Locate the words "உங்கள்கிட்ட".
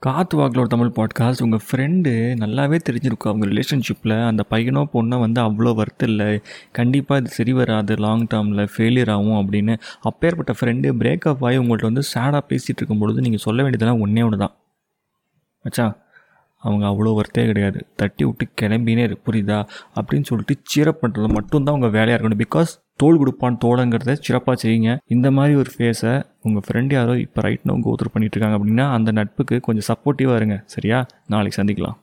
11.58-11.82